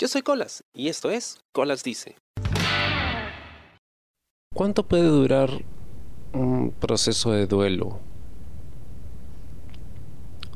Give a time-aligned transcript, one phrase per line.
[0.00, 2.14] Yo soy Colas y esto es Colas Dice.
[4.54, 5.50] ¿Cuánto puede durar
[6.32, 7.98] un proceso de duelo?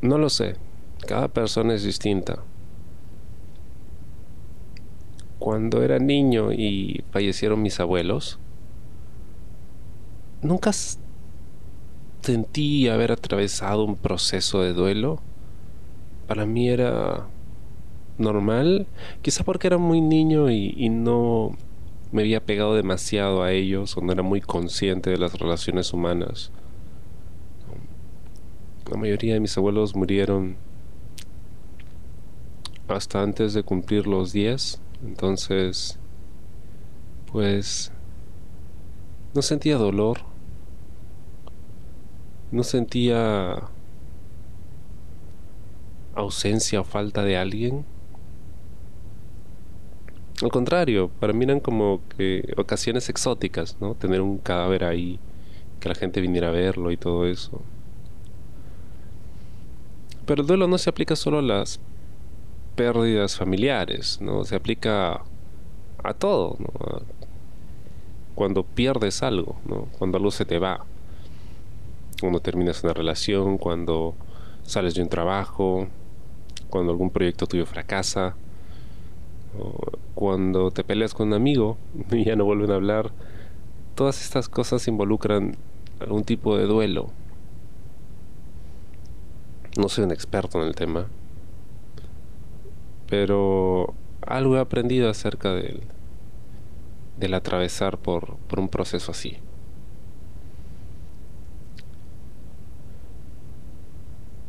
[0.00, 0.54] No lo sé.
[1.08, 2.44] Cada persona es distinta.
[5.40, 8.38] Cuando era niño y fallecieron mis abuelos,
[10.40, 10.70] nunca
[12.20, 15.20] sentí haber atravesado un proceso de duelo.
[16.28, 17.26] Para mí era
[18.22, 18.86] normal,
[19.20, 21.56] quizá porque era muy niño y, no
[22.10, 26.50] me había pegado demasiado a ellos o no era muy consciente de las relaciones humanas.
[28.90, 30.56] La mayoría de mis abuelos murieron
[32.88, 35.98] hasta antes de cumplir los 10, entonces
[37.30, 37.90] pues
[39.34, 40.18] no sentía dolor,
[42.50, 43.62] no sentía
[46.14, 47.86] ausencia o falta de alguien
[50.42, 53.94] al contrario, para mí eran como que ocasiones exóticas, ¿no?
[53.94, 55.20] Tener un cadáver ahí,
[55.80, 57.62] que la gente viniera a verlo y todo eso.
[60.26, 61.80] Pero el duelo no se aplica solo a las
[62.74, 64.44] pérdidas familiares, ¿no?
[64.44, 65.22] Se aplica
[66.02, 67.22] a todo, ¿no?
[68.34, 69.88] cuando pierdes algo, ¿no?
[69.98, 70.84] Cuando algo se te va.
[72.20, 74.14] Cuando terminas una relación, cuando
[74.62, 75.86] sales de un trabajo,
[76.70, 78.34] cuando algún proyecto tuyo fracasa
[80.22, 81.78] cuando te peleas con un amigo
[82.12, 83.10] y ya no vuelven a hablar,
[83.96, 85.56] todas estas cosas involucran
[85.98, 87.10] algún tipo de duelo.
[89.76, 91.08] No soy un experto en el tema,
[93.08, 95.80] pero algo he aprendido acerca del,
[97.18, 99.38] del atravesar por, por un proceso así.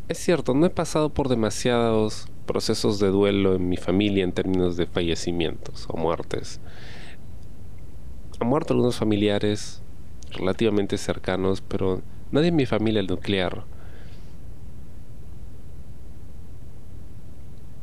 [0.07, 4.77] Es cierto, no he pasado por demasiados procesos de duelo en mi familia en términos
[4.77, 6.59] de fallecimientos o muertes.
[8.39, 9.81] Han muerto algunos familiares
[10.31, 13.63] relativamente cercanos, pero nadie en mi familia nuclear.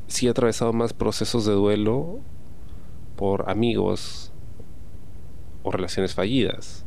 [0.09, 2.19] Sí he atravesado más procesos de duelo
[3.17, 4.33] por amigos
[5.63, 6.85] o relaciones fallidas,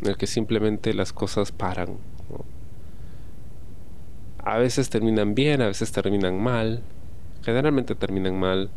[0.00, 1.98] en el que simplemente las cosas paran
[4.44, 6.82] a veces terminan bien, a veces terminan mal.
[7.42, 8.70] Generalmente terminan mal.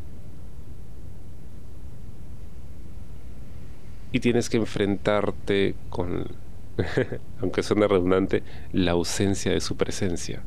[4.11, 6.27] Y tienes que enfrentarte con,
[7.41, 10.43] aunque suene redundante, la ausencia de su presencia.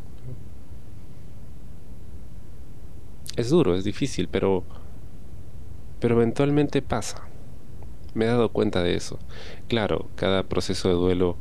[3.36, 4.64] Es duro, es difícil, pero
[6.00, 7.22] pero eventualmente pasa.
[8.14, 9.18] Me he dado cuenta de eso.
[9.68, 11.36] Claro, cada proceso de duelo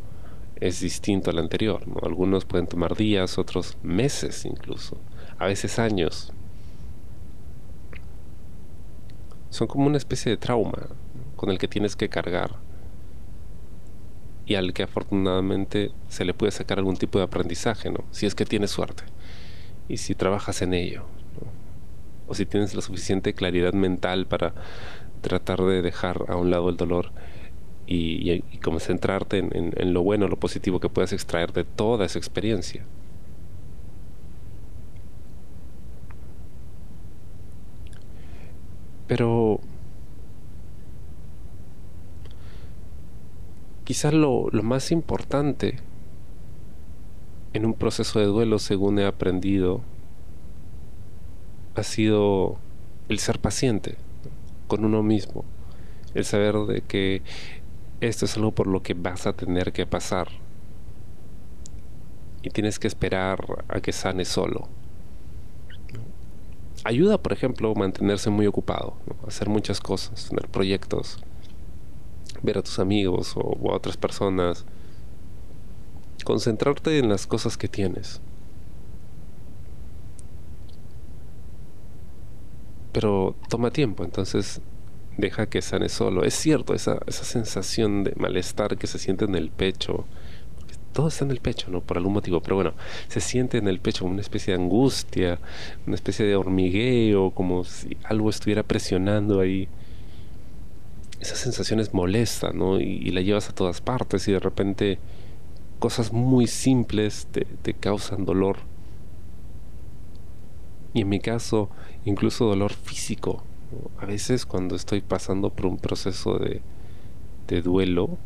[0.60, 1.84] es distinto al anterior.
[2.02, 4.98] Algunos pueden tomar días, otros meses incluso,
[5.38, 6.32] a veces años.
[9.50, 10.88] Son como una especie de trauma
[11.36, 12.56] con el que tienes que cargar
[14.46, 18.04] y al que afortunadamente se le puede sacar algún tipo de aprendizaje, ¿no?
[18.12, 19.04] si es que tienes suerte
[19.88, 21.06] y si trabajas en ello.
[22.28, 24.54] O si tienes la suficiente claridad mental para
[25.22, 27.12] tratar de dejar a un lado el dolor
[27.88, 32.84] y, como centrarte en, lo bueno, lo positivo que puedes extraer de toda esa experiencia.
[39.08, 39.60] Pero
[43.84, 45.76] quizás lo, lo, más importante
[47.54, 49.82] en un proceso de duelo, según he aprendido,
[51.76, 52.58] ha sido
[53.10, 53.96] el ser paciente
[54.68, 55.46] con uno mismo,
[56.16, 57.22] el saber de que
[58.02, 60.28] esto es algo por lo que vas a tener que pasar.
[62.42, 64.68] Y tienes que esperar a que sane solo.
[66.84, 68.96] Ayuda, por ejemplo, mantenerse muy ocupado,
[69.28, 71.18] hacer muchas cosas, tener proyectos,
[72.44, 74.66] ver a tus amigos o, a otras personas,
[76.24, 78.22] concentrarte en las cosas que tienes.
[82.92, 84.62] Pero toma tiempo, entonces
[85.18, 86.24] deja que sane solo.
[86.24, 90.06] Es cierto, esa, esa sensación de malestar que se siente en el pecho,
[90.96, 91.82] todo está en el pecho, ¿no?
[91.82, 92.74] Por algún motivo, pero bueno,
[93.10, 95.40] se siente en el pecho como una especie de angustia,
[95.86, 99.68] una especie de hormigueo, como si algo estuviera presionando ahí.
[101.20, 102.80] Esa sensación es molesta, ¿no?
[102.80, 105.00] Y, la llevas a todas partes y de repente
[105.80, 108.60] cosas muy simples te, te causan dolor.
[110.94, 111.70] Y en mi caso,
[112.06, 113.44] incluso dolor físico,
[114.00, 116.62] a veces cuando estoy pasando por un proceso de,
[117.62, 118.18] duelo,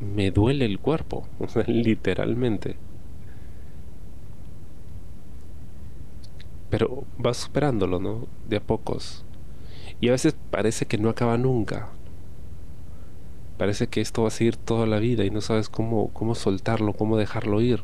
[0.00, 1.26] me duele el cuerpo,
[1.66, 2.76] literalmente.
[6.70, 8.26] pero vas superándolo, ¿no?
[8.48, 9.24] De a pocos.
[10.00, 11.88] Y a veces parece que no acaba nunca.
[13.56, 16.92] Parece que esto va a seguir toda la vida y no sabes cómo, cómo soltarlo,
[16.92, 17.82] cómo dejarlo ir.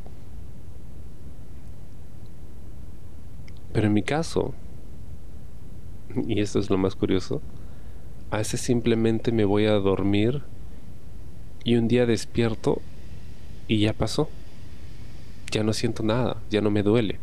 [3.73, 4.53] Pero en mi caso,
[6.27, 7.41] y esto es lo más curioso,
[8.31, 10.43] a veces simplemente me voy a dormir
[11.63, 12.81] y un día despierto
[13.67, 14.29] y ya pasó.
[15.51, 17.19] Ya no siento nada, ya no me duele.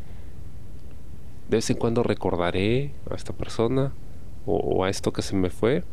[1.49, 3.93] De vez en cuando recordaré a esta persona
[4.47, 5.85] o, a esto que se me fue.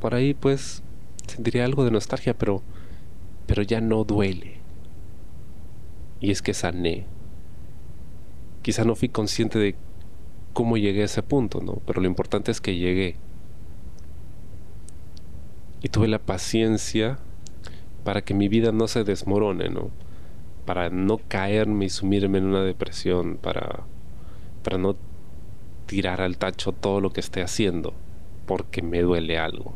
[0.00, 0.82] Por ahí pues
[1.26, 2.62] sentiré algo de nostalgia, pero,
[3.46, 4.58] pero ya no duele.
[6.20, 7.06] Y es que sané.
[8.62, 9.74] Quizá no fui consciente de
[10.54, 11.82] cómo llegué a ese punto, ¿no?
[11.86, 13.16] Pero lo importante es que llegué.
[15.82, 17.18] Y tuve la paciencia
[18.04, 19.90] para que mi vida no se desmorone, ¿no?
[20.64, 23.80] Para no caerme y sumirme en una depresión, para,
[24.62, 24.96] para no
[25.86, 27.92] tirar al tacho todo lo que esté haciendo,
[28.46, 29.74] porque me duele algo.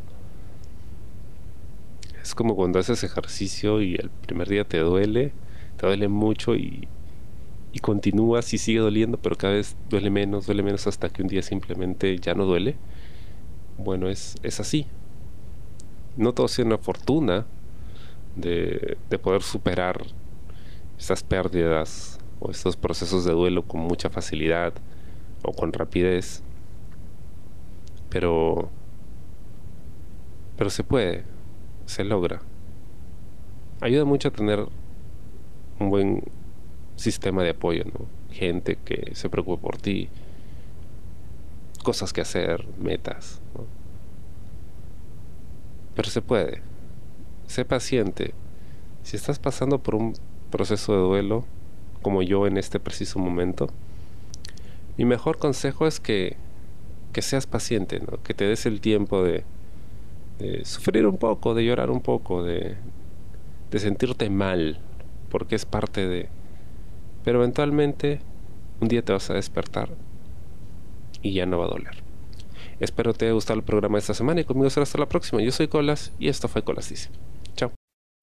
[2.23, 5.33] Es como cuando haces ejercicio y el primer día te duele,
[5.77, 6.89] te duele mucho y
[7.73, 11.29] y continúas y sigue doliendo, pero cada vez duele menos, duele menos hasta que un
[11.29, 12.77] día simplemente ya no duele.
[13.77, 14.87] Bueno, es, es así.
[16.17, 17.47] No todo es una fortuna
[18.37, 20.05] de, de poder superar
[20.99, 24.73] estas pérdidas o estos procesos de duelo con mucha facilidad
[25.43, 26.43] o con rapidez.
[28.09, 28.71] Pero
[30.59, 31.23] pero se puede,
[31.87, 32.41] se logra.
[33.81, 34.67] Ayuda mucho a tener
[35.79, 36.25] un buen
[36.99, 37.85] sistema de apoyo.
[38.31, 40.09] Gente que se preocupe por ti,
[41.83, 43.41] cosas que hacer, metas,
[45.95, 46.63] Pero se puede.
[47.47, 48.33] Sé paciente.
[49.03, 50.15] Si estás pasando por un
[50.51, 51.45] proceso de duelo,
[52.03, 53.69] como yo en este preciso momento,
[54.97, 56.37] mi mejor consejo es que,
[57.13, 59.45] que seas paciente, que te des el tiempo de,
[60.39, 62.77] de sufrir un poco, de llorar un poco, de,
[63.71, 64.79] de sentirte mal,
[65.31, 66.29] porque es parte de,
[67.29, 68.21] pero eventualmente
[68.81, 69.91] un día te vas a despertar
[71.21, 72.03] y ya no va a doler.
[72.81, 75.43] Espero te haya gustado el programa de esta semana y conmigo será hasta la próxima.
[75.43, 77.11] Yo soy Colas y esto fue Colas Dice.
[77.55, 77.71] Chao.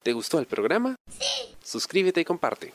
[0.02, 0.96] ¿Te gustó el programa?
[1.08, 1.56] Sí.
[1.62, 2.74] Suscríbete y comparte.